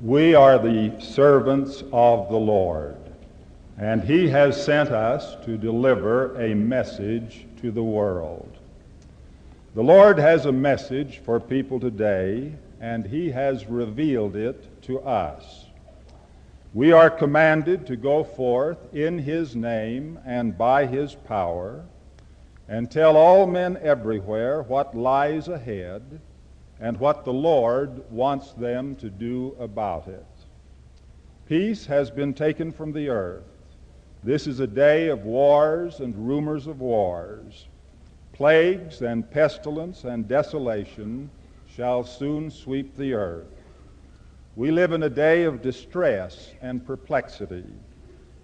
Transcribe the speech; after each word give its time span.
We 0.00 0.34
are 0.34 0.58
the 0.58 1.00
servants 1.00 1.84
of 1.92 2.28
the 2.28 2.36
Lord, 2.36 2.96
and 3.78 4.02
He 4.02 4.28
has 4.28 4.62
sent 4.62 4.90
us 4.90 5.36
to 5.44 5.56
deliver 5.56 6.34
a 6.40 6.52
message 6.52 7.46
to 7.62 7.70
the 7.70 7.82
world. 7.82 8.58
The 9.74 9.84
Lord 9.84 10.18
has 10.18 10.46
a 10.46 10.52
message 10.52 11.18
for 11.18 11.38
people 11.38 11.78
today, 11.78 12.52
and 12.80 13.06
He 13.06 13.30
has 13.30 13.66
revealed 13.66 14.34
it 14.34 14.82
to 14.82 15.00
us. 15.00 15.66
We 16.74 16.90
are 16.90 17.08
commanded 17.08 17.86
to 17.86 17.96
go 17.96 18.24
forth 18.24 18.92
in 18.92 19.18
His 19.18 19.54
name 19.54 20.18
and 20.26 20.58
by 20.58 20.86
His 20.86 21.14
power 21.14 21.84
and 22.68 22.90
tell 22.90 23.16
all 23.16 23.46
men 23.46 23.78
everywhere 23.80 24.62
what 24.62 24.96
lies 24.96 25.46
ahead 25.46 26.20
and 26.80 26.98
what 26.98 27.24
the 27.24 27.32
Lord 27.32 28.10
wants 28.10 28.52
them 28.52 28.96
to 28.96 29.10
do 29.10 29.56
about 29.58 30.08
it. 30.08 30.26
Peace 31.46 31.86
has 31.86 32.10
been 32.10 32.34
taken 32.34 32.72
from 32.72 32.92
the 32.92 33.08
earth. 33.08 33.44
This 34.22 34.46
is 34.46 34.60
a 34.60 34.66
day 34.66 35.08
of 35.08 35.24
wars 35.24 36.00
and 36.00 36.16
rumors 36.26 36.66
of 36.66 36.80
wars. 36.80 37.66
Plagues 38.32 39.02
and 39.02 39.30
pestilence 39.30 40.04
and 40.04 40.26
desolation 40.26 41.30
shall 41.68 42.04
soon 42.04 42.50
sweep 42.50 42.96
the 42.96 43.12
earth. 43.12 43.46
We 44.56 44.70
live 44.70 44.92
in 44.92 45.02
a 45.02 45.10
day 45.10 45.44
of 45.44 45.62
distress 45.62 46.52
and 46.62 46.86
perplexity. 46.86 47.64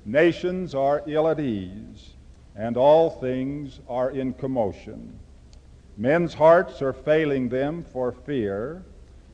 Nations 0.04 0.74
are 0.74 1.02
ill 1.06 1.28
at 1.28 1.40
ease, 1.40 2.14
and 2.56 2.76
all 2.76 3.10
things 3.10 3.80
are 3.88 4.10
in 4.10 4.34
commotion. 4.34 5.18
Men's 5.96 6.34
hearts 6.34 6.80
are 6.82 6.92
failing 6.92 7.48
them 7.48 7.84
for 7.84 8.12
fear, 8.12 8.84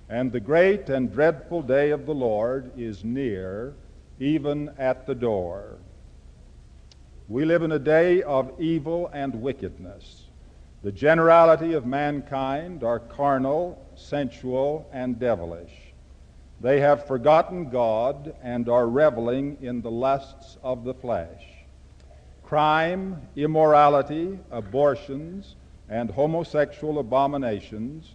and 0.09 0.33
the 0.33 0.41
great 0.41 0.89
and 0.89 1.13
dreadful 1.13 1.63
day 1.63 1.91
of 1.91 2.07
the 2.07 2.15
Lord 2.15 2.71
is 2.77 3.05
near, 3.05 3.75
even 4.19 4.71
at 4.79 5.07
the 5.07 5.15
door. 5.15 5.79
We 7.29 7.45
live 7.45 7.63
in 7.63 7.73
a 7.73 7.79
day 7.79 8.23
of 8.23 8.53
evil 8.61 9.11
and 9.13 9.43
wickedness. 9.43 10.27
The 10.83 10.93
generality 10.93 11.73
of 11.73 11.85
mankind 11.85 12.85
are 12.85 13.01
carnal, 13.01 13.85
sensual, 13.97 14.89
and 14.93 15.19
devilish. 15.19 15.73
They 16.61 16.81
have 16.81 17.07
forgotten 17.07 17.69
God 17.69 18.35
and 18.43 18.69
are 18.69 18.89
reveling 18.89 19.59
in 19.61 19.83
the 19.83 19.91
lusts 19.91 20.57
of 20.63 20.85
the 20.85 20.95
flesh. 20.95 21.43
Crime, 22.45 23.21
immorality, 23.35 24.39
abortions, 24.51 25.57
and 25.89 26.11
homosexual 26.11 26.99
abominations 26.99 28.15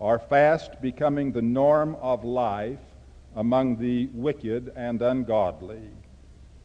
are 0.00 0.18
fast 0.18 0.80
becoming 0.80 1.32
the 1.32 1.42
norm 1.42 1.96
of 2.00 2.24
life 2.24 2.78
among 3.36 3.76
the 3.76 4.06
wicked 4.14 4.72
and 4.74 5.02
ungodly. 5.02 5.90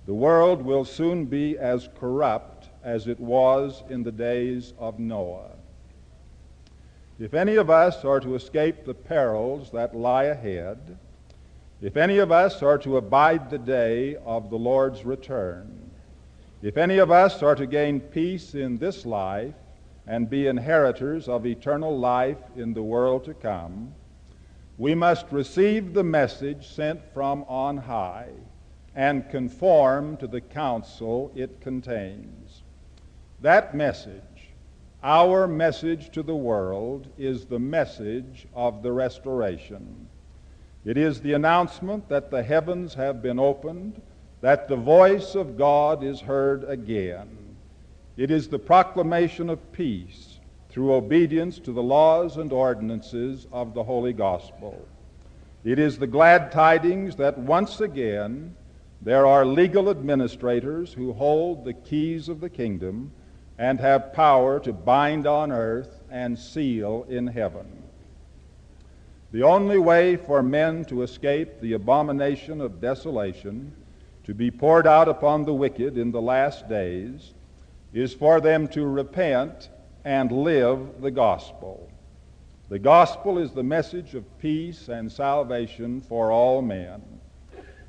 The 0.06 0.14
world 0.14 0.62
will 0.62 0.86
soon 0.86 1.26
be 1.26 1.58
as 1.58 1.90
corrupt 2.00 2.70
as 2.84 3.08
it 3.08 3.20
was 3.20 3.84
in 3.90 4.04
the 4.04 4.12
days 4.12 4.74
of 4.80 5.00
Noah. 5.00 5.52
If 7.20 7.34
any 7.34 7.56
of 7.56 7.70
us 7.70 8.06
are 8.06 8.20
to 8.20 8.36
escape 8.36 8.86
the 8.86 8.94
perils 8.94 9.72
that 9.72 9.96
lie 9.96 10.26
ahead, 10.26 10.98
if 11.82 11.98
any 11.98 12.20
of 12.20 12.32
us 12.32 12.62
are 12.62 12.78
to 12.80 12.98
abide 12.98 13.50
the 13.50 13.58
day 13.58 14.16
of 14.26 14.50
the 14.50 14.58
Lord's 14.58 15.06
return, 15.06 15.92
if 16.62 16.78
any 16.78 16.98
of 16.98 17.12
us 17.12 17.44
are 17.44 17.56
to 17.56 17.66
gain 17.66 18.00
peace 18.00 18.56
in 18.56 18.78
this 18.78 19.06
life 19.06 19.54
and 20.08 20.30
be 20.30 20.48
inheritors 20.48 21.28
of 21.28 21.46
eternal 21.46 21.98
life 21.98 22.38
in 22.56 22.74
the 22.74 22.84
world 22.84 23.26
to 23.26 23.34
come, 23.34 23.94
we 24.78 24.94
must 24.94 25.26
receive 25.32 25.94
the 25.94 26.04
message 26.04 26.68
sent 26.68 27.02
from 27.14 27.44
on 27.48 27.78
high 27.78 28.30
and 28.94 29.30
conform 29.30 30.18
to 30.18 30.28
the 30.28 30.42
counsel 30.42 31.32
it 31.36 31.62
contains. 31.62 32.64
That 33.42 33.76
message, 33.76 34.22
our 35.04 35.48
message 35.48 36.12
to 36.12 36.24
the 36.24 36.36
world, 36.36 37.08
is 37.18 37.46
the 37.46 37.60
message 37.60 38.48
of 38.54 38.84
the 38.84 38.92
restoration. 38.92 40.08
It 40.86 40.98
is 40.98 41.22
the 41.22 41.34
announcement 41.34 42.10
that 42.10 42.30
the 42.30 42.44
heavens 42.44 42.94
have 42.94 43.22
been 43.22 43.40
opened, 43.40 44.02
that 44.42 44.68
the 44.68 44.76
voice 44.76 45.36
of 45.36 45.58
God 45.58 46.04
is 46.04 46.22
heard 46.22 46.64
again. 46.64 47.45
It 48.18 48.32
is 48.32 48.48
the 48.48 48.60
proclamation 48.60 49.50
of 49.50 49.74
peace 49.74 50.40
through 50.70 50.94
obedience 50.94 51.60
to 51.60 51.74
the 51.74 51.84
laws 51.84 52.38
and 52.38 52.52
ordinances 52.54 53.46
of 53.52 53.74
the 53.74 53.84
Holy 53.84 54.14
Gospel. 54.14 54.88
It 55.66 55.80
is 55.80 55.98
the 55.98 56.08
glad 56.08 56.50
tidings 56.50 57.18
that 57.18 57.38
once 57.38 57.82
again 57.82 58.56
there 59.02 59.26
are 59.26 59.46
legal 59.46 59.90
administrators 59.90 60.94
who 60.94 61.12
hold 61.12 61.66
the 61.66 61.74
keys 61.74 62.30
of 62.30 62.40
the 62.40 62.50
kingdom 62.50 63.12
and 63.58 63.82
have 63.82 64.14
power 64.14 64.62
to 64.62 64.72
bind 64.72 65.28
on 65.28 65.52
earth 65.52 66.02
and 66.10 66.40
seal 66.40 67.06
in 67.10 67.28
heaven. 67.28 67.84
The 69.34 69.44
only 69.44 69.78
way 69.78 70.16
for 70.16 70.42
men 70.42 70.86
to 70.86 71.04
escape 71.04 71.60
the 71.60 71.74
abomination 71.74 72.62
of 72.62 72.80
desolation 72.80 73.74
to 74.24 74.34
be 74.34 74.50
poured 74.50 74.88
out 74.88 75.10
upon 75.10 75.44
the 75.44 75.54
wicked 75.54 75.98
in 75.98 76.12
the 76.12 76.22
last 76.22 76.70
days 76.70 77.34
is 77.96 78.14
for 78.14 78.42
them 78.42 78.68
to 78.68 78.86
repent 78.86 79.70
and 80.04 80.30
live 80.30 81.02
the 81.02 81.10
gospel. 81.10 81.90
The 82.68 82.78
gospel 82.78 83.38
is 83.38 83.52
the 83.52 83.64
message 83.64 84.16
of 84.16 84.38
peace 84.38 84.90
and 84.90 85.10
salvation 85.10 86.02
for 86.02 86.30
all 86.30 86.62
men. 86.62 87.02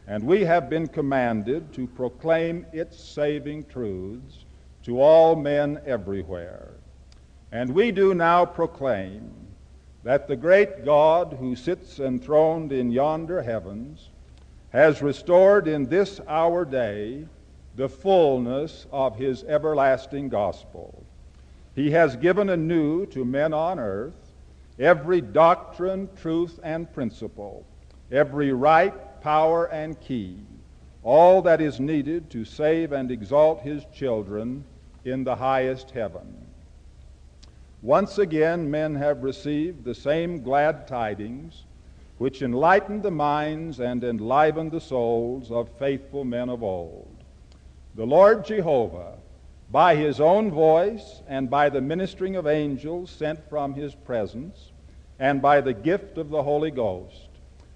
And 0.06 0.22
we 0.22 0.44
have 0.44 0.70
been 0.70 0.86
commanded 0.86 1.72
to 1.72 1.88
proclaim 1.88 2.64
its 2.72 3.02
saving 3.02 3.64
truths 3.64 4.44
to 4.84 5.00
all 5.00 5.34
men 5.34 5.80
everywhere. 5.84 6.74
And 7.50 7.74
we 7.74 7.90
do 7.90 8.14
now 8.14 8.44
proclaim 8.44 9.32
that 10.04 10.28
the 10.28 10.36
great 10.36 10.84
God 10.84 11.36
who 11.40 11.56
sits 11.56 11.98
enthroned 11.98 12.70
in 12.70 12.92
yonder 12.92 13.42
heavens 13.42 14.10
has 14.70 15.02
restored 15.02 15.66
in 15.66 15.86
this 15.86 16.20
our 16.28 16.64
day 16.64 17.26
the 17.76 17.88
fullness 17.88 18.86
of 18.90 19.16
his 19.16 19.44
everlasting 19.44 20.30
gospel. 20.30 21.04
He 21.74 21.90
has 21.90 22.16
given 22.16 22.48
anew 22.48 23.04
to 23.06 23.24
men 23.24 23.52
on 23.52 23.78
earth 23.78 24.32
every 24.78 25.20
doctrine, 25.20 26.08
truth, 26.16 26.58
and 26.62 26.90
principle, 26.92 27.66
every 28.10 28.52
right, 28.52 29.20
power, 29.20 29.66
and 29.66 30.00
key, 30.00 30.38
all 31.02 31.42
that 31.42 31.60
is 31.60 31.78
needed 31.78 32.30
to 32.30 32.44
save 32.44 32.92
and 32.92 33.10
exalt 33.10 33.60
his 33.60 33.84
children 33.94 34.64
in 35.04 35.22
the 35.22 35.36
highest 35.36 35.90
heaven. 35.90 36.46
Once 37.82 38.16
again, 38.18 38.70
men 38.70 38.94
have 38.94 39.22
received 39.22 39.84
the 39.84 39.94
same 39.94 40.42
glad 40.42 40.88
tidings 40.88 41.64
which 42.18 42.40
enlightened 42.40 43.02
the 43.02 43.10
minds 43.10 43.78
and 43.80 44.02
enlivened 44.02 44.72
the 44.72 44.80
souls 44.80 45.50
of 45.50 45.68
faithful 45.78 46.24
men 46.24 46.48
of 46.48 46.62
old. 46.62 47.15
The 47.96 48.04
Lord 48.06 48.44
Jehovah, 48.44 49.14
by 49.70 49.96
his 49.96 50.20
own 50.20 50.50
voice 50.50 51.22
and 51.26 51.48
by 51.48 51.70
the 51.70 51.80
ministering 51.80 52.36
of 52.36 52.46
angels 52.46 53.10
sent 53.10 53.48
from 53.48 53.72
his 53.72 53.94
presence, 53.94 54.72
and 55.18 55.40
by 55.40 55.62
the 55.62 55.72
gift 55.72 56.18
of 56.18 56.28
the 56.28 56.42
Holy 56.42 56.70
Ghost, 56.70 57.30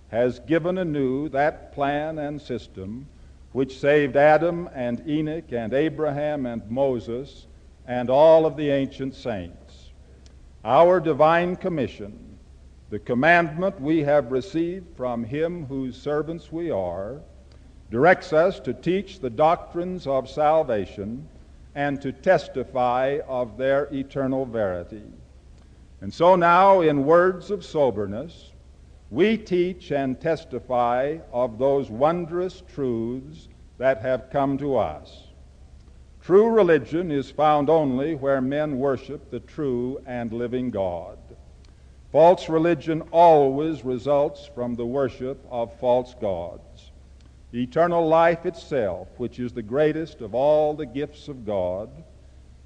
has 0.08 0.38
given 0.40 0.76
anew 0.76 1.30
that 1.30 1.72
plan 1.72 2.18
and 2.18 2.38
system 2.38 3.06
which 3.52 3.78
saved 3.78 4.14
Adam 4.14 4.68
and 4.74 5.02
Enoch 5.08 5.52
and 5.52 5.72
Abraham 5.72 6.44
and 6.44 6.70
Moses 6.70 7.46
and 7.86 8.10
all 8.10 8.44
of 8.44 8.58
the 8.58 8.68
ancient 8.68 9.14
saints. 9.14 9.88
Our 10.66 11.00
divine 11.00 11.56
commission, 11.56 12.38
the 12.90 12.98
commandment 12.98 13.80
we 13.80 14.00
have 14.00 14.30
received 14.30 14.94
from 14.98 15.24
him 15.24 15.64
whose 15.64 15.96
servants 15.96 16.52
we 16.52 16.70
are, 16.70 17.22
directs 17.90 18.32
us 18.32 18.60
to 18.60 18.72
teach 18.72 19.18
the 19.18 19.30
doctrines 19.30 20.06
of 20.06 20.28
salvation 20.28 21.28
and 21.74 22.00
to 22.00 22.12
testify 22.12 23.18
of 23.26 23.56
their 23.56 23.88
eternal 23.92 24.46
verity. 24.46 25.02
And 26.00 26.12
so 26.12 26.36
now, 26.36 26.80
in 26.80 27.04
words 27.04 27.50
of 27.50 27.64
soberness, 27.64 28.52
we 29.10 29.36
teach 29.36 29.90
and 29.90 30.20
testify 30.20 31.18
of 31.32 31.58
those 31.58 31.90
wondrous 31.90 32.62
truths 32.72 33.48
that 33.78 34.00
have 34.02 34.30
come 34.30 34.56
to 34.58 34.76
us. 34.76 35.26
True 36.20 36.48
religion 36.48 37.10
is 37.10 37.30
found 37.30 37.68
only 37.68 38.14
where 38.14 38.40
men 38.40 38.78
worship 38.78 39.30
the 39.30 39.40
true 39.40 40.00
and 40.06 40.32
living 40.32 40.70
God. 40.70 41.18
False 42.12 42.48
religion 42.48 43.02
always 43.10 43.84
results 43.84 44.48
from 44.54 44.74
the 44.74 44.86
worship 44.86 45.44
of 45.50 45.78
false 45.78 46.14
gods. 46.20 46.89
Eternal 47.52 48.06
life 48.06 48.46
itself, 48.46 49.08
which 49.16 49.40
is 49.40 49.52
the 49.52 49.62
greatest 49.62 50.20
of 50.20 50.34
all 50.34 50.74
the 50.74 50.86
gifts 50.86 51.26
of 51.26 51.44
God, 51.44 51.90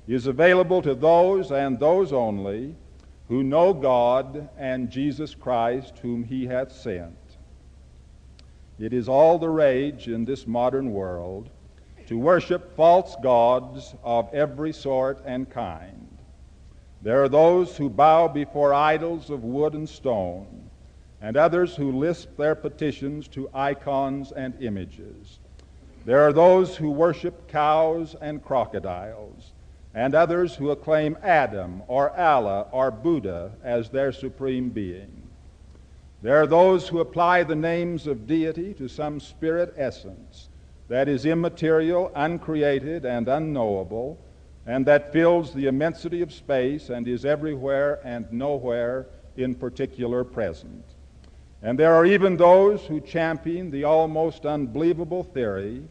is 0.07 0.27
available 0.27 0.83
to 0.83 0.95
those 0.95 1.51
and 1.51 1.79
those 1.79 2.13
only 2.13 2.75
who 3.29 3.43
know 3.43 3.73
God 3.73 4.51
and 4.59 4.91
Jesus 4.91 5.35
Christ, 5.35 5.99
whom 6.01 6.25
He 6.25 6.47
hath 6.47 6.73
sent. 6.73 7.17
It 8.79 8.93
is 8.93 9.09
all 9.09 9.39
the 9.39 9.49
rage 9.49 10.09
in 10.09 10.25
this 10.25 10.47
modern 10.47 10.93
world 10.93 11.49
to 12.07 12.19
worship 12.19 12.77
false 12.77 13.17
gods 13.23 13.95
of 14.03 14.29
every 14.35 14.73
sort 14.73 15.23
and 15.25 15.49
kind. 15.49 16.19
There 17.01 17.23
are 17.23 17.29
those 17.29 17.77
who 17.77 17.89
bow 17.89 18.29
before 18.29 18.75
idols 18.75 19.31
of 19.31 19.45
wood 19.45 19.73
and 19.73 19.89
stone, 19.89 20.64
and 21.25 21.39
others 21.39 21.75
who 21.75 21.91
lisp 21.91 22.37
their 22.37 22.55
petitions 22.55 23.27
to 23.29 23.49
icons 23.55 24.31
and 24.33 24.53
images. 24.63 25.39
There 26.05 26.21
are 26.21 26.35
those 26.35 26.77
who 26.77 26.91
worship 26.91 27.49
cows 27.49 28.15
and 28.21 28.45
crocodiles, 28.45 29.53
and 29.95 30.15
others 30.15 30.55
who 30.55 30.71
acclaim 30.71 31.17
Adam 31.23 31.83
or 31.89 32.11
Allah 32.11 32.67
or 32.73 32.91
Buddha 32.91 33.53
as 33.63 33.89
their 33.89 34.13
supreme 34.13 34.69
being. 34.69 35.23
There 36.21 36.37
are 36.43 36.47
those 36.47 36.89
who 36.89 37.01
apply 37.01 37.45
the 37.45 37.57
names 37.57 38.07
of 38.07 38.27
deity 38.27 38.75
to 38.75 38.87
some 38.87 39.19
spirit 39.19 39.73
essence 39.79 40.51
that 40.89 41.09
is 41.09 41.25
immaterial, 41.25 42.13
uncreated, 42.15 43.07
and 43.07 43.29
unknowable, 43.29 44.19
and 44.67 44.85
that 44.85 45.11
fills 45.11 45.55
the 45.55 45.69
immensity 45.69 46.21
of 46.21 46.35
space 46.35 46.91
and 46.91 47.09
is 47.09 47.25
everywhere 47.25 47.99
and 48.05 48.31
nowhere 48.31 49.07
in 49.39 49.55
particular 49.55 50.23
present. 50.23 50.85
And 51.65 51.79
there 51.79 51.95
are 51.95 52.05
even 52.05 52.37
those 52.37 52.83
who 52.83 53.01
champion 53.01 53.71
the 53.71 53.85
almost 53.85 54.45
unbelievable 54.45 55.25
theory 55.25 55.83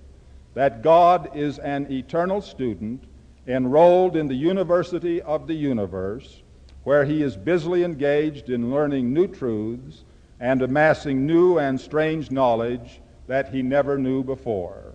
that 0.54 0.84
God 0.84 1.36
is 1.36 1.58
an 1.58 1.92
eternal 1.92 2.42
student 2.42 3.04
enrolled 3.48 4.16
in 4.16 4.28
the 4.28 4.36
University 4.36 5.20
of 5.24 5.48
the 5.48 5.56
Universe, 5.56 6.44
where 6.84 7.04
he 7.04 7.24
is 7.24 7.36
busily 7.36 7.84
engaged 7.84 8.52
in 8.52 8.72
learning 8.72 9.12
new 9.12 9.28
truths 9.28 10.04
and 10.40 10.62
amassing 10.62 11.26
new 11.26 11.58
and 11.58 11.82
strange 11.82 12.30
knowledge 12.30 13.02
that 13.26 13.50
he 13.50 13.64
never 13.64 13.98
knew 13.98 14.24
before. 14.24 14.94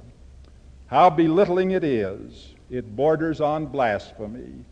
How 0.87 1.11
belittling 1.11 1.73
it 1.73 1.83
is, 1.83 2.55
it 2.71 2.95
borders 2.95 3.41
on 3.41 3.67
blasphemy, 3.67 4.65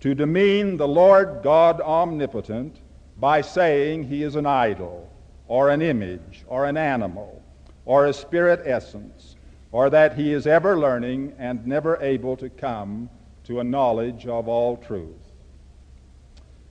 to 0.00 0.12
demean 0.14 0.76
the 0.76 0.88
Lord 0.88 1.40
God 1.44 1.80
omnipotent 1.80 2.80
by 3.18 3.42
saying 3.42 4.02
he 4.02 4.24
is 4.24 4.34
an 4.34 4.46
idol, 4.46 5.08
or 5.52 5.68
an 5.68 5.82
image, 5.82 6.46
or 6.46 6.64
an 6.64 6.78
animal, 6.78 7.42
or 7.84 8.06
a 8.06 8.12
spirit 8.14 8.62
essence, 8.64 9.36
or 9.70 9.90
that 9.90 10.16
he 10.16 10.32
is 10.32 10.46
ever 10.46 10.78
learning 10.78 11.30
and 11.38 11.66
never 11.66 11.98
able 12.00 12.34
to 12.34 12.48
come 12.48 13.06
to 13.44 13.60
a 13.60 13.64
knowledge 13.64 14.26
of 14.26 14.48
all 14.48 14.78
truth. 14.78 15.30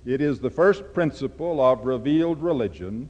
It 0.03 0.19
is 0.19 0.39
the 0.39 0.49
first 0.49 0.95
principle 0.95 1.61
of 1.63 1.85
revealed 1.85 2.41
religion 2.41 3.07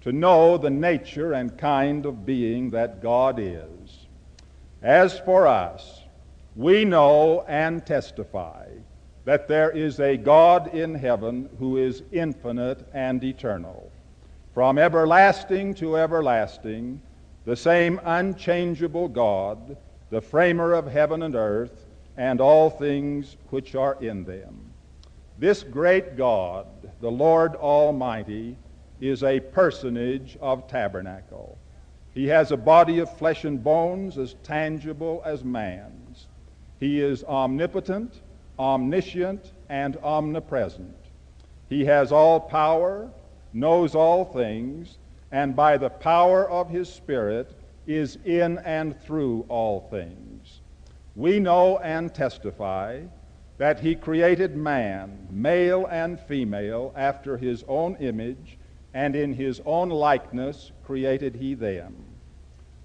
to 0.00 0.10
know 0.10 0.58
the 0.58 0.68
nature 0.68 1.32
and 1.34 1.56
kind 1.56 2.06
of 2.06 2.26
being 2.26 2.70
that 2.70 3.00
God 3.00 3.38
is. 3.38 4.08
As 4.82 5.20
for 5.20 5.46
us, 5.46 6.02
we 6.56 6.84
know 6.84 7.44
and 7.46 7.86
testify 7.86 8.66
that 9.26 9.46
there 9.46 9.70
is 9.70 10.00
a 10.00 10.16
God 10.16 10.74
in 10.74 10.92
heaven 10.92 11.48
who 11.60 11.76
is 11.76 12.02
infinite 12.10 12.84
and 12.92 13.22
eternal. 13.22 13.92
From 14.54 14.78
everlasting 14.78 15.74
to 15.74 15.96
everlasting, 15.96 17.02
the 17.44 17.56
same 17.56 18.00
unchangeable 18.04 19.08
God, 19.08 19.76
the 20.10 20.20
framer 20.20 20.74
of 20.74 20.86
heaven 20.86 21.24
and 21.24 21.34
earth, 21.34 21.86
and 22.16 22.40
all 22.40 22.70
things 22.70 23.36
which 23.50 23.74
are 23.74 23.96
in 24.00 24.22
them. 24.22 24.72
This 25.40 25.64
great 25.64 26.16
God, 26.16 26.68
the 27.00 27.10
Lord 27.10 27.56
Almighty, 27.56 28.56
is 29.00 29.24
a 29.24 29.40
personage 29.40 30.38
of 30.40 30.68
tabernacle. 30.68 31.58
He 32.14 32.28
has 32.28 32.52
a 32.52 32.56
body 32.56 33.00
of 33.00 33.12
flesh 33.18 33.42
and 33.42 33.62
bones 33.62 34.18
as 34.18 34.36
tangible 34.44 35.20
as 35.24 35.42
man's. 35.42 36.28
He 36.78 37.00
is 37.00 37.24
omnipotent, 37.24 38.20
omniscient, 38.56 39.50
and 39.68 39.96
omnipresent. 39.96 40.94
He 41.68 41.84
has 41.86 42.12
all 42.12 42.38
power, 42.38 43.10
knows 43.54 43.94
all 43.94 44.24
things, 44.26 44.98
and 45.32 45.56
by 45.56 45.78
the 45.78 45.88
power 45.88 46.50
of 46.50 46.68
his 46.68 46.92
Spirit 46.92 47.58
is 47.86 48.18
in 48.24 48.58
and 48.58 49.00
through 49.00 49.46
all 49.48 49.80
things. 49.90 50.60
We 51.14 51.38
know 51.38 51.78
and 51.78 52.12
testify 52.12 53.02
that 53.56 53.80
he 53.80 53.94
created 53.94 54.56
man, 54.56 55.28
male 55.30 55.86
and 55.86 56.18
female, 56.18 56.92
after 56.96 57.36
his 57.36 57.64
own 57.68 57.96
image 57.96 58.58
and 58.92 59.14
in 59.14 59.32
his 59.32 59.60
own 59.64 59.90
likeness 59.90 60.72
created 60.84 61.36
he 61.36 61.54
them. 61.54 61.94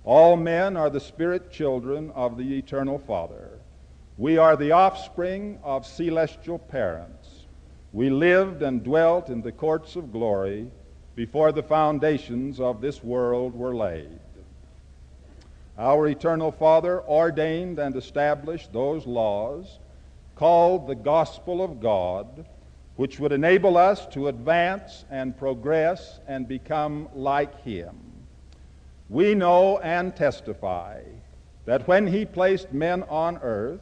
All 0.04 0.36
men 0.38 0.78
are 0.78 0.90
the 0.90 1.00
spirit 1.00 1.52
children 1.52 2.12
of 2.12 2.38
the 2.38 2.58
eternal 2.58 2.98
Father. 2.98 3.60
We 4.18 4.38
are 4.38 4.56
the 4.56 4.72
offspring 4.72 5.60
of 5.64 5.86
celestial 5.86 6.60
parents. 6.60 7.39
We 7.92 8.10
lived 8.10 8.62
and 8.62 8.84
dwelt 8.84 9.30
in 9.30 9.42
the 9.42 9.52
courts 9.52 9.96
of 9.96 10.12
glory 10.12 10.70
before 11.16 11.52
the 11.52 11.64
foundations 11.64 12.60
of 12.60 12.82
this 12.82 13.04
world 13.04 13.56
were 13.56 13.76
laid. 13.76 14.20
Our 15.78 16.08
eternal 16.08 16.52
Father 16.52 17.02
ordained 17.02 17.80
and 17.80 17.96
established 17.96 18.74
those 18.74 19.08
laws 19.08 19.80
called 20.36 20.88
the 20.88 20.96
gospel 20.96 21.62
of 21.62 21.82
God 21.82 22.46
which 23.00 23.18
would 23.18 23.32
enable 23.32 23.78
us 23.78 24.06
to 24.08 24.28
advance 24.28 25.06
and 25.10 25.38
progress 25.38 26.20
and 26.28 26.46
become 26.46 27.08
like 27.16 27.64
Him. 27.64 27.96
We 29.08 29.36
know 29.36 29.78
and 29.78 30.14
testify 30.14 31.04
that 31.64 31.88
when 31.88 32.08
He 32.08 32.26
placed 32.26 32.74
men 32.74 33.04
on 33.04 33.38
earth, 33.38 33.80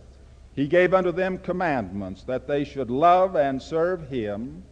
He 0.58 0.68
gave 0.68 0.92
unto 0.92 1.12
them 1.12 1.38
commandments 1.38 2.24
that 2.24 2.48
they 2.48 2.64
should 2.64 2.90
love 2.90 3.36
and 3.36 3.62
serve 3.62 4.10
Him, 4.10 4.64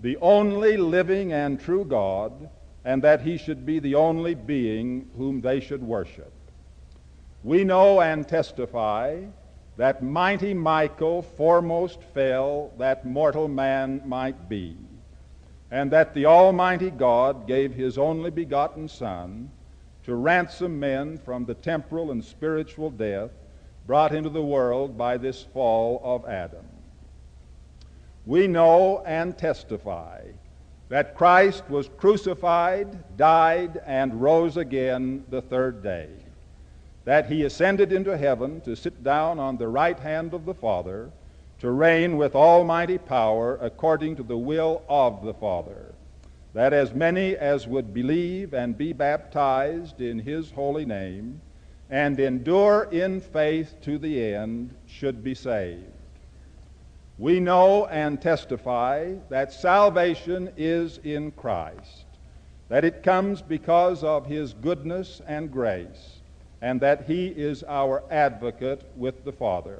the 0.00 0.16
only 0.22 0.78
living 0.78 1.30
and 1.30 1.60
true 1.60 1.84
God, 1.84 2.48
and 2.86 3.02
that 3.02 3.20
He 3.20 3.36
should 3.36 3.66
be 3.66 3.78
the 3.78 3.96
only 3.96 4.34
being 4.34 5.10
whom 5.14 5.42
they 5.42 5.60
should 5.60 5.82
worship. 5.82 6.32
We 7.44 7.64
know 7.64 8.00
and 8.00 8.26
testify 8.26 9.24
that 9.76 10.02
mighty 10.02 10.54
Michael 10.54 11.20
foremost 11.20 12.02
fell 12.02 12.72
that 12.78 13.04
mortal 13.04 13.46
man 13.46 14.00
might 14.06 14.48
be, 14.48 14.78
and 15.70 15.90
that 15.90 16.14
the 16.14 16.24
Almighty 16.24 16.90
God 16.90 17.46
gave 17.46 17.74
his 17.74 17.98
only 17.98 18.30
begotten 18.30 18.88
Son 18.88 19.50
to 20.04 20.14
ransom 20.14 20.80
men 20.80 21.18
from 21.18 21.44
the 21.44 21.54
temporal 21.54 22.10
and 22.10 22.24
spiritual 22.24 22.88
death 22.88 23.32
brought 23.86 24.14
into 24.14 24.30
the 24.30 24.42
world 24.42 24.98
by 24.98 25.16
this 25.16 25.42
fall 25.42 26.00
of 26.02 26.26
Adam. 26.26 26.66
We 28.24 28.46
know 28.46 29.02
and 29.06 29.36
testify 29.38 30.22
that 30.88 31.14
Christ 31.14 31.68
was 31.68 31.88
crucified, 31.96 33.16
died, 33.16 33.80
and 33.86 34.20
rose 34.20 34.56
again 34.56 35.24
the 35.28 35.42
third 35.42 35.82
day 35.82 36.08
that 37.06 37.26
he 37.26 37.44
ascended 37.44 37.92
into 37.92 38.16
heaven 38.16 38.60
to 38.60 38.74
sit 38.74 39.04
down 39.04 39.38
on 39.38 39.56
the 39.56 39.68
right 39.68 39.98
hand 40.00 40.34
of 40.34 40.44
the 40.44 40.54
Father 40.54 41.10
to 41.60 41.70
reign 41.70 42.16
with 42.16 42.34
almighty 42.34 42.98
power 42.98 43.56
according 43.62 44.16
to 44.16 44.24
the 44.24 44.36
will 44.36 44.82
of 44.88 45.24
the 45.24 45.32
Father, 45.32 45.94
that 46.52 46.72
as 46.72 46.92
many 46.92 47.36
as 47.36 47.66
would 47.68 47.94
believe 47.94 48.52
and 48.52 48.76
be 48.76 48.92
baptized 48.92 50.00
in 50.00 50.18
his 50.18 50.50
holy 50.50 50.84
name 50.84 51.40
and 51.90 52.18
endure 52.18 52.88
in 52.90 53.20
faith 53.20 53.74
to 53.82 53.98
the 53.98 54.34
end 54.34 54.74
should 54.86 55.22
be 55.22 55.34
saved. 55.34 55.84
We 57.18 57.40
know 57.40 57.86
and 57.86 58.20
testify 58.20 59.14
that 59.30 59.52
salvation 59.52 60.52
is 60.56 60.98
in 60.98 61.30
Christ, 61.30 62.04
that 62.68 62.84
it 62.84 63.02
comes 63.02 63.40
because 63.40 64.04
of 64.04 64.26
his 64.26 64.52
goodness 64.52 65.22
and 65.26 65.50
grace 65.50 66.20
and 66.60 66.80
that 66.80 67.06
he 67.06 67.28
is 67.28 67.62
our 67.68 68.02
advocate 68.10 68.90
with 68.96 69.24
the 69.24 69.32
Father. 69.32 69.78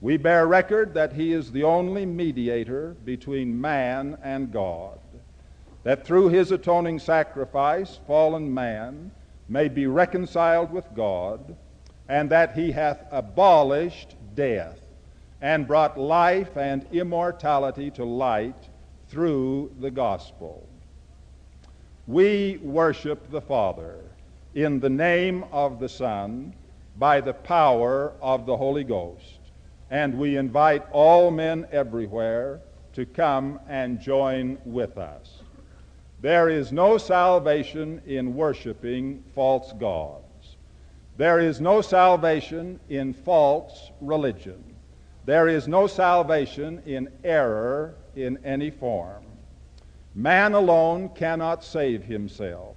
We 0.00 0.16
bear 0.16 0.46
record 0.46 0.94
that 0.94 1.12
he 1.12 1.32
is 1.32 1.52
the 1.52 1.64
only 1.64 2.06
mediator 2.06 2.96
between 3.04 3.60
man 3.60 4.18
and 4.22 4.52
God, 4.52 4.98
that 5.84 6.06
through 6.06 6.28
his 6.28 6.50
atoning 6.50 6.98
sacrifice, 6.98 7.98
fallen 8.06 8.52
man 8.52 9.10
may 9.52 9.68
be 9.68 9.86
reconciled 9.86 10.72
with 10.72 10.86
God, 10.94 11.54
and 12.08 12.30
that 12.30 12.54
he 12.54 12.72
hath 12.72 13.04
abolished 13.10 14.16
death 14.34 14.80
and 15.42 15.66
brought 15.66 15.98
life 15.98 16.56
and 16.56 16.86
immortality 16.90 17.90
to 17.90 18.04
light 18.04 18.68
through 19.08 19.70
the 19.78 19.90
gospel. 19.90 20.66
We 22.06 22.58
worship 22.62 23.30
the 23.30 23.42
Father 23.42 24.00
in 24.54 24.80
the 24.80 24.90
name 24.90 25.44
of 25.52 25.78
the 25.80 25.88
Son 25.88 26.54
by 26.96 27.20
the 27.20 27.34
power 27.34 28.14
of 28.22 28.46
the 28.46 28.56
Holy 28.56 28.84
Ghost. 28.84 29.38
And 29.90 30.18
we 30.18 30.38
invite 30.38 30.86
all 30.92 31.30
men 31.30 31.66
everywhere 31.70 32.60
to 32.94 33.04
come 33.04 33.60
and 33.68 34.00
join 34.00 34.58
with 34.64 34.96
us. 34.96 35.41
There 36.22 36.48
is 36.48 36.70
no 36.70 36.98
salvation 36.98 38.00
in 38.06 38.36
worshiping 38.36 39.24
false 39.34 39.72
gods. 39.72 40.56
There 41.16 41.40
is 41.40 41.60
no 41.60 41.80
salvation 41.80 42.78
in 42.88 43.12
false 43.12 43.90
religion. 44.00 44.62
There 45.24 45.48
is 45.48 45.66
no 45.66 45.88
salvation 45.88 46.80
in 46.86 47.08
error 47.24 47.96
in 48.14 48.38
any 48.44 48.70
form. 48.70 49.24
Man 50.14 50.52
alone 50.52 51.08
cannot 51.08 51.64
save 51.64 52.04
himself. 52.04 52.76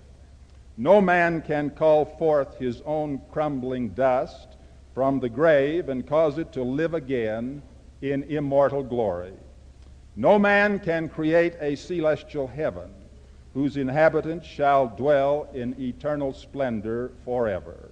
No 0.76 1.00
man 1.00 1.44
can 1.44 1.70
call 1.70 2.04
forth 2.04 2.58
his 2.58 2.82
own 2.82 3.22
crumbling 3.32 3.90
dust 3.90 4.58
from 4.96 5.20
the 5.20 5.30
grave 5.30 5.90
and 5.90 6.08
cause 6.08 6.40
it 6.40 6.52
to 6.54 6.64
live 6.64 6.96
again 6.96 7.62
in 8.02 8.24
immortal 8.24 8.82
glory. 8.82 9.34
No 10.16 10.40
man 10.40 10.80
can 10.80 11.08
create 11.08 11.54
a 11.60 11.76
celestial 11.76 12.48
heaven 12.48 12.92
whose 13.56 13.78
inhabitants 13.78 14.46
shall 14.46 14.88
dwell 14.88 15.48
in 15.54 15.74
eternal 15.82 16.34
splendor 16.34 17.10
forever. 17.24 17.90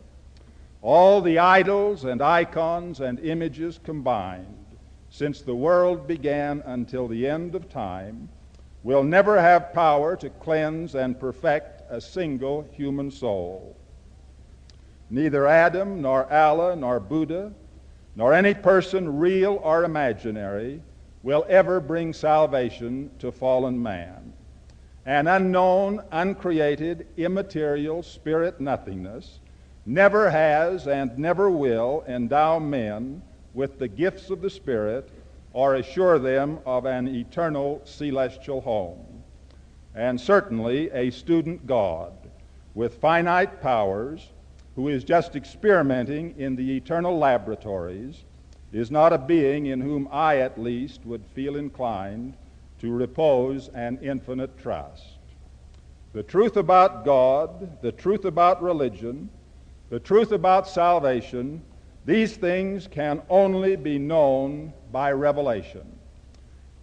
All 0.81 1.21
the 1.21 1.39
idols 1.39 2.03
and 2.03 2.21
icons 2.21 2.99
and 2.99 3.17
images 3.21 3.79
combined, 3.81 4.65
since 5.09 5.41
the 5.41 5.55
world 5.55 6.05
began 6.05 6.61
until 6.65 7.07
the 7.07 7.25
end 7.25 7.55
of 7.55 7.69
time, 7.69 8.27
will 8.83 9.03
never 9.03 9.39
have 9.39 9.71
power 9.73 10.17
to 10.17 10.29
cleanse 10.29 10.95
and 10.95 11.17
perfect 11.17 11.81
a 11.89 12.01
single 12.01 12.67
human 12.73 13.09
soul. 13.09 13.73
Neither 15.09 15.47
Adam, 15.47 16.01
nor 16.01 16.31
Allah, 16.31 16.75
nor 16.75 16.99
Buddha, 16.99 17.53
nor 18.17 18.33
any 18.33 18.53
person, 18.53 19.17
real 19.17 19.61
or 19.63 19.85
imaginary, 19.85 20.81
will 21.23 21.45
ever 21.47 21.79
bring 21.79 22.11
salvation 22.11 23.09
to 23.19 23.31
fallen 23.31 23.81
man. 23.81 24.22
An 25.05 25.27
unknown, 25.27 26.01
uncreated, 26.11 27.07
immaterial 27.17 28.03
spirit 28.03 28.61
nothingness 28.61 29.39
never 29.85 30.29
has 30.29 30.87
and 30.87 31.17
never 31.17 31.49
will 31.49 32.05
endow 32.07 32.57
men 32.57 33.21
with 33.53 33.79
the 33.79 33.87
gifts 33.87 34.29
of 34.29 34.41
the 34.41 34.49
Spirit 34.49 35.09
or 35.51 35.75
assure 35.75 36.19
them 36.19 36.59
of 36.65 36.85
an 36.85 37.07
eternal 37.07 37.81
celestial 37.83 38.61
home. 38.61 39.23
And 39.93 40.19
certainly 40.19 40.89
a 40.91 41.11
student 41.11 41.67
God 41.67 42.13
with 42.73 42.95
finite 42.95 43.61
powers 43.61 44.29
who 44.75 44.87
is 44.87 45.03
just 45.03 45.35
experimenting 45.35 46.33
in 46.37 46.55
the 46.55 46.75
eternal 46.77 47.17
laboratories 47.17 48.23
is 48.71 48.89
not 48.89 49.13
a 49.13 49.17
being 49.17 49.67
in 49.67 49.81
whom 49.81 50.07
I 50.11 50.37
at 50.37 50.57
least 50.57 51.05
would 51.05 51.25
feel 51.27 51.57
inclined 51.57 52.35
to 52.83 52.91
repose 52.91 53.69
an 53.69 53.97
infinite 54.01 54.57
trust. 54.57 55.15
The 56.11 56.21
truth 56.21 56.57
about 56.57 57.05
God, 57.05 57.81
the 57.81 57.93
truth 57.93 58.25
about 58.25 58.61
religion, 58.61 59.29
the 59.89 60.01
truth 60.01 60.33
about 60.33 60.67
salvation, 60.67 61.63
these 62.03 62.35
things 62.35 62.89
can 62.89 63.21
only 63.29 63.77
be 63.77 63.97
known 63.97 64.73
by 64.91 65.13
revelation. 65.13 65.97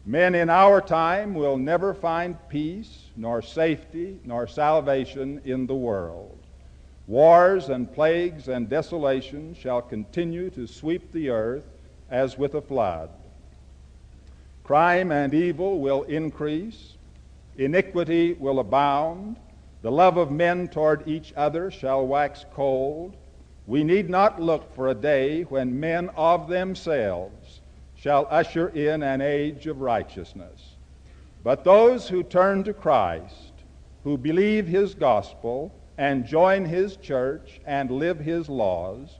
Men 0.06 0.34
in 0.34 0.48
our 0.48 0.80
time 0.80 1.34
will 1.34 1.58
never 1.58 1.92
find 1.92 2.38
peace, 2.48 3.10
nor 3.14 3.42
safety, 3.42 4.18
nor 4.24 4.46
salvation 4.46 5.42
in 5.44 5.66
the 5.66 5.74
world. 5.74 6.38
Wars 7.08 7.68
and 7.68 7.92
plagues 7.92 8.48
and 8.48 8.70
desolation 8.70 9.52
shall 9.52 9.82
continue 9.82 10.48
to 10.48 10.66
sweep 10.66 11.12
the 11.12 11.28
earth 11.28 11.64
as 12.08 12.38
with 12.38 12.54
a 12.54 12.62
flood. 12.62 13.10
Crime 14.70 15.10
and 15.10 15.34
evil 15.34 15.80
will 15.80 16.04
increase, 16.04 16.96
iniquity 17.56 18.34
will 18.34 18.60
abound, 18.60 19.36
the 19.82 19.90
love 19.90 20.16
of 20.16 20.30
men 20.30 20.68
toward 20.68 21.08
each 21.08 21.32
other 21.36 21.72
shall 21.72 22.06
wax 22.06 22.44
cold. 22.54 23.16
We 23.66 23.82
need 23.82 24.08
not 24.08 24.40
look 24.40 24.72
for 24.76 24.86
a 24.86 24.94
day 24.94 25.42
when 25.42 25.80
men 25.80 26.08
of 26.10 26.46
themselves 26.48 27.62
shall 27.96 28.28
usher 28.30 28.68
in 28.68 29.02
an 29.02 29.20
age 29.20 29.66
of 29.66 29.80
righteousness. 29.80 30.76
But 31.42 31.64
those 31.64 32.08
who 32.08 32.22
turn 32.22 32.62
to 32.62 32.72
Christ, 32.72 33.64
who 34.04 34.16
believe 34.16 34.68
his 34.68 34.94
gospel, 34.94 35.74
and 35.98 36.24
join 36.24 36.64
his 36.64 36.96
church 36.96 37.60
and 37.66 37.90
live 37.90 38.20
his 38.20 38.48
laws, 38.48 39.18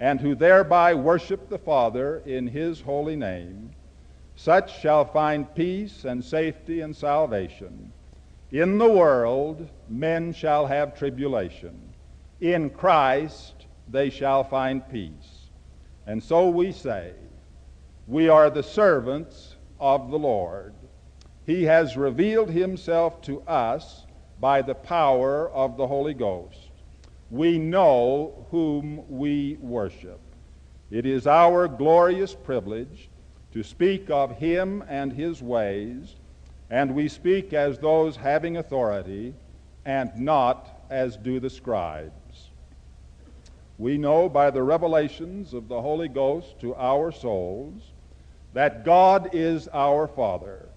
and 0.00 0.18
who 0.18 0.34
thereby 0.34 0.94
worship 0.94 1.50
the 1.50 1.58
Father 1.58 2.22
in 2.24 2.46
his 2.46 2.80
holy 2.80 3.16
name, 3.16 3.75
such 4.36 4.80
shall 4.80 5.04
find 5.04 5.52
peace 5.54 6.04
and 6.04 6.22
safety 6.22 6.82
and 6.82 6.94
salvation. 6.94 7.90
In 8.52 8.78
the 8.78 8.88
world 8.88 9.68
men 9.88 10.32
shall 10.32 10.66
have 10.66 10.96
tribulation. 10.96 11.92
In 12.40 12.70
Christ 12.70 13.66
they 13.88 14.10
shall 14.10 14.44
find 14.44 14.88
peace. 14.88 15.48
And 16.06 16.22
so 16.22 16.48
we 16.48 16.70
say, 16.70 17.12
we 18.06 18.28
are 18.28 18.50
the 18.50 18.62
servants 18.62 19.56
of 19.80 20.10
the 20.10 20.18
Lord. 20.18 20.74
He 21.46 21.64
has 21.64 21.96
revealed 21.96 22.50
himself 22.50 23.20
to 23.22 23.40
us 23.42 24.06
by 24.38 24.62
the 24.62 24.74
power 24.74 25.50
of 25.50 25.76
the 25.76 25.86
Holy 25.86 26.14
Ghost. 26.14 26.70
We 27.30 27.58
know 27.58 28.46
whom 28.50 29.02
we 29.08 29.56
worship. 29.60 30.20
It 30.90 31.06
is 31.06 31.26
our 31.26 31.66
glorious 31.66 32.34
privilege 32.34 33.08
to 33.52 33.62
speak 33.62 34.10
of 34.10 34.32
him 34.32 34.84
and 34.88 35.12
his 35.12 35.42
ways, 35.42 36.16
and 36.70 36.94
we 36.94 37.08
speak 37.08 37.52
as 37.52 37.78
those 37.78 38.16
having 38.16 38.56
authority 38.56 39.34
and 39.84 40.14
not 40.16 40.84
as 40.90 41.16
do 41.16 41.40
the 41.40 41.50
scribes. 41.50 42.50
We 43.78 43.98
know 43.98 44.28
by 44.28 44.50
the 44.50 44.62
revelations 44.62 45.54
of 45.54 45.68
the 45.68 45.80
Holy 45.80 46.08
Ghost 46.08 46.58
to 46.60 46.74
our 46.74 47.12
souls 47.12 47.92
that 48.52 48.84
God 48.84 49.30
is 49.32 49.68
our 49.72 50.08
Father, 50.08 50.68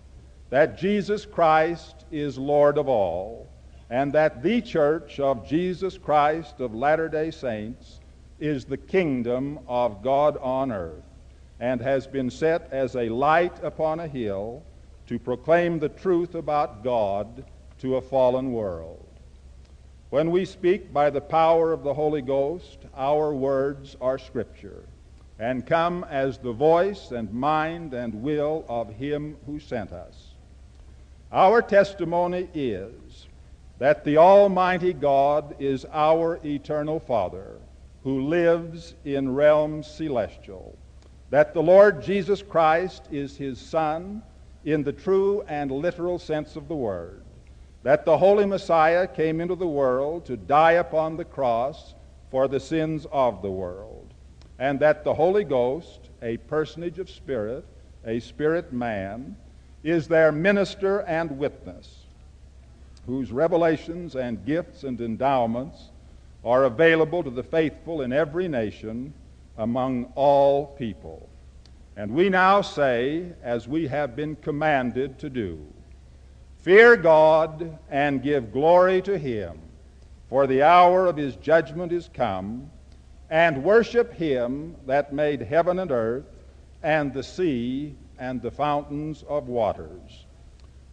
that 0.50 0.78
Jesus 0.78 1.26
Christ 1.26 2.06
is 2.12 2.38
Lord 2.38 2.78
of 2.78 2.90
all, 2.90 3.50
and 3.90 4.14
that 4.14 4.44
the 4.44 4.62
church 4.62 5.20
of 5.20 5.48
Jesus 5.48 5.98
Christ 5.98 6.60
of 6.60 6.76
Latter 6.76 7.10
day 7.10 7.32
Saints 7.32 8.02
is 8.40 8.66
the 8.66 8.78
kingdom 8.78 9.60
of 9.68 10.04
God 10.04 10.38
on 10.38 10.72
earth 10.72 11.09
and 11.60 11.82
has 11.82 12.08
been 12.08 12.30
set 12.30 12.72
as 12.72 12.96
a 12.96 13.10
light 13.10 13.64
upon 13.64 14.00
a 14.00 14.08
hill 14.08 14.64
to 15.08 15.20
proclaim 15.20 15.80
the 15.80 15.90
truth 15.90 16.36
about 16.36 16.84
God 16.84 17.46
to 17.80 17.96
a 17.96 18.02
fallen 18.02 18.54
world. 18.54 19.06
When 20.10 20.32
we 20.32 20.46
speak 20.46 20.94
by 20.94 21.10
the 21.10 21.22
power 21.22 21.72
of 21.72 21.84
the 21.84 21.94
Holy 21.94 22.22
Ghost, 22.22 22.80
our 22.96 23.34
words 23.34 23.96
are 24.02 24.18
Scripture 24.18 24.84
and 25.38 25.66
come 25.66 26.06
as 26.10 26.38
the 26.38 26.52
voice 26.52 27.12
and 27.12 27.34
mind 27.34 27.94
and 27.94 28.14
will 28.22 28.66
of 28.68 28.90
Him 28.90 29.38
who 29.46 29.60
sent 29.60 29.92
us. 29.92 30.34
Our 31.32 31.62
testimony 31.62 32.50
is 32.54 33.28
that 33.78 34.04
the 34.04 34.18
Almighty 34.18 34.94
God 34.94 35.56
is 35.60 35.86
our 35.92 36.40
eternal 36.44 37.00
Father 37.00 37.58
who 38.04 38.28
lives 38.28 38.96
in 39.06 39.34
realms 39.34 39.88
celestial 39.88 40.78
that 41.30 41.54
the 41.54 41.62
Lord 41.62 42.02
Jesus 42.02 42.42
Christ 42.42 43.04
is 43.12 43.38
his 43.38 43.60
Son 43.60 44.24
in 44.66 44.84
the 44.84 44.94
true 44.94 45.44
and 45.48 45.72
literal 45.72 46.20
sense 46.20 46.56
of 46.56 46.68
the 46.68 46.76
word, 46.76 47.22
that 47.84 48.06
the 48.06 48.18
Holy 48.18 48.46
Messiah 48.46 49.08
came 49.08 49.40
into 49.40 49.56
the 49.56 49.68
world 49.68 50.26
to 50.26 50.36
die 50.36 50.74
upon 50.74 51.18
the 51.18 51.26
cross 51.26 51.94
for 52.32 52.48
the 52.48 52.60
sins 52.60 53.06
of 53.12 53.42
the 53.42 53.52
world, 53.52 54.14
and 54.58 54.80
that 54.80 55.04
the 55.04 55.14
Holy 55.14 55.44
Ghost, 55.44 56.10
a 56.22 56.38
personage 56.38 57.00
of 57.00 57.10
spirit, 57.10 57.66
a 58.06 58.20
spirit 58.20 58.74
man, 58.74 59.36
is 59.84 60.08
their 60.08 60.32
minister 60.32 61.02
and 61.02 61.38
witness, 61.38 62.06
whose 63.06 63.32
revelations 63.32 64.16
and 64.16 64.46
gifts 64.46 64.84
and 64.84 65.00
endowments 65.00 65.90
are 66.44 66.66
available 66.66 67.24
to 67.24 67.30
the 67.30 67.44
faithful 67.44 68.02
in 68.02 68.12
every 68.12 68.48
nation 68.48 69.14
among 69.60 70.06
all 70.16 70.66
people. 70.66 71.30
And 71.96 72.12
we 72.16 72.30
now 72.30 72.62
say, 72.62 73.34
as 73.44 73.68
we 73.68 73.88
have 73.88 74.16
been 74.16 74.36
commanded 74.38 75.20
to 75.20 75.30
do, 75.30 75.66
Fear 76.58 76.98
God 76.98 77.78
and 77.90 78.22
give 78.22 78.52
glory 78.52 79.02
to 79.04 79.18
Him, 79.18 79.60
for 80.28 80.46
the 80.46 80.62
hour 80.62 81.08
of 81.08 81.16
His 81.16 81.36
judgment 81.38 81.92
is 81.92 82.10
come, 82.14 82.70
and 83.30 83.64
worship 83.64 84.14
Him 84.14 84.76
that 84.86 85.14
made 85.14 85.42
heaven 85.42 85.80
and 85.80 85.92
earth, 85.92 86.26
and 86.84 87.14
the 87.14 87.24
sea, 87.24 87.96
and 88.18 88.42
the 88.42 88.52
fountains 88.52 89.24
of 89.30 89.48
waters. 89.48 90.26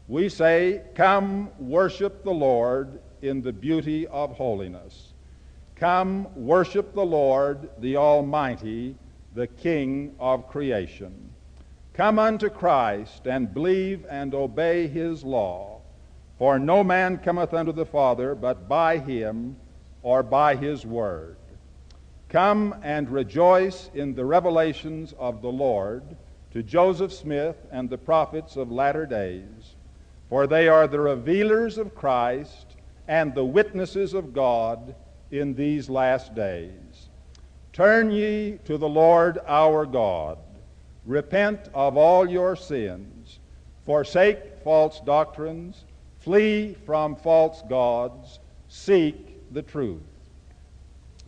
We 0.06 0.28
say, 0.28 0.82
Come 0.94 1.50
worship 1.58 2.22
the 2.22 2.30
Lord 2.30 3.00
in 3.22 3.42
the 3.42 3.52
beauty 3.52 4.06
of 4.06 4.32
holiness. 4.36 5.14
Come, 5.76 6.28
worship 6.34 6.94
the 6.94 7.04
Lord, 7.04 7.68
the 7.78 7.96
Almighty, 7.96 8.96
the 9.34 9.46
King 9.46 10.14
of 10.18 10.48
creation. 10.48 11.30
Come 11.92 12.18
unto 12.18 12.48
Christ 12.48 13.26
and 13.26 13.52
believe 13.52 14.06
and 14.08 14.34
obey 14.34 14.86
his 14.86 15.22
law. 15.22 15.80
For 16.38 16.58
no 16.58 16.82
man 16.82 17.18
cometh 17.18 17.52
unto 17.52 17.72
the 17.72 17.84
Father 17.84 18.34
but 18.34 18.68
by 18.68 18.98
him 18.98 19.56
or 20.02 20.22
by 20.22 20.56
his 20.56 20.86
word. 20.86 21.36
Come 22.30 22.74
and 22.82 23.10
rejoice 23.10 23.90
in 23.94 24.14
the 24.14 24.24
revelations 24.24 25.14
of 25.18 25.42
the 25.42 25.52
Lord 25.52 26.16
to 26.52 26.62
Joseph 26.62 27.12
Smith 27.12 27.56
and 27.70 27.90
the 27.90 27.98
prophets 27.98 28.56
of 28.56 28.72
latter 28.72 29.04
days, 29.04 29.76
for 30.30 30.46
they 30.46 30.68
are 30.68 30.86
the 30.86 31.00
revealers 31.00 31.76
of 31.76 31.94
Christ 31.94 32.76
and 33.06 33.34
the 33.34 33.44
witnesses 33.44 34.14
of 34.14 34.32
God 34.32 34.94
in 35.30 35.54
these 35.54 35.88
last 35.88 36.34
days. 36.34 37.08
Turn 37.72 38.10
ye 38.10 38.58
to 38.64 38.78
the 38.78 38.88
Lord 38.88 39.38
our 39.46 39.84
God. 39.84 40.38
Repent 41.04 41.68
of 41.74 41.96
all 41.96 42.28
your 42.28 42.56
sins. 42.56 43.38
Forsake 43.84 44.62
false 44.64 45.00
doctrines. 45.00 45.84
Flee 46.18 46.74
from 46.86 47.16
false 47.16 47.62
gods. 47.68 48.40
Seek 48.68 49.52
the 49.52 49.62
truth. 49.62 50.00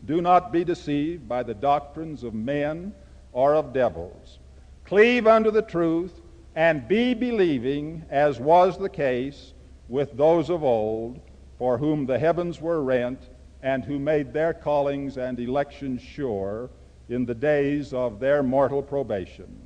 Do 0.06 0.20
not 0.20 0.52
be 0.52 0.64
deceived 0.64 1.28
by 1.28 1.42
the 1.42 1.54
doctrines 1.54 2.24
of 2.24 2.34
men 2.34 2.94
or 3.32 3.54
of 3.54 3.72
devils. 3.72 4.38
Cleave 4.84 5.26
unto 5.26 5.50
the 5.50 5.62
truth 5.62 6.20
and 6.54 6.88
be 6.88 7.14
believing, 7.14 8.04
as 8.10 8.40
was 8.40 8.78
the 8.78 8.88
case 8.88 9.52
with 9.88 10.16
those 10.16 10.50
of 10.50 10.64
old, 10.64 11.20
for 11.58 11.78
whom 11.78 12.06
the 12.06 12.18
heavens 12.18 12.60
were 12.60 12.82
rent 12.82 13.28
and 13.62 13.84
who 13.84 13.98
made 13.98 14.32
their 14.32 14.54
callings 14.54 15.16
and 15.16 15.38
elections 15.38 16.00
sure 16.00 16.70
in 17.08 17.24
the 17.24 17.34
days 17.34 17.92
of 17.92 18.20
their 18.20 18.42
mortal 18.42 18.82
probation. 18.82 19.60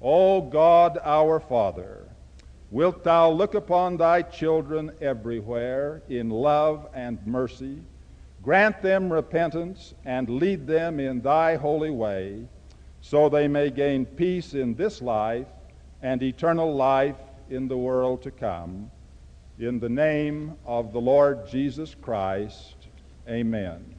O 0.00 0.42
God 0.42 0.98
our 1.02 1.40
Father, 1.40 2.08
wilt 2.70 3.04
thou 3.04 3.30
look 3.30 3.54
upon 3.54 3.96
thy 3.96 4.22
children 4.22 4.92
everywhere 5.00 6.02
in 6.08 6.30
love 6.30 6.88
and 6.94 7.24
mercy? 7.26 7.78
Grant 8.42 8.82
them 8.82 9.12
repentance 9.12 9.94
and 10.04 10.28
lead 10.28 10.66
them 10.66 11.00
in 11.00 11.22
thy 11.22 11.56
holy 11.56 11.90
way, 11.90 12.46
so 13.00 13.28
they 13.28 13.48
may 13.48 13.70
gain 13.70 14.04
peace 14.04 14.54
in 14.54 14.74
this 14.74 15.00
life 15.00 15.46
and 16.02 16.22
eternal 16.22 16.74
life 16.74 17.16
in 17.48 17.68
the 17.68 17.76
world 17.76 18.22
to 18.22 18.30
come. 18.30 18.90
In 19.58 19.78
the 19.78 19.88
name 19.88 20.56
of 20.66 20.92
the 20.92 21.00
Lord 21.00 21.46
Jesus 21.46 21.94
Christ, 21.94 22.83
amen. 23.28 23.93